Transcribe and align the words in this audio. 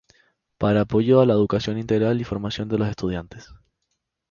Para 0.57 0.81
apoyo 0.81 1.21
a 1.21 1.27
la 1.27 1.33
educación 1.33 1.77
integral 1.77 2.19
y 2.19 2.23
formación 2.23 2.67
de 2.67 2.79
los 2.79 2.89
estudiantes. 2.89 3.53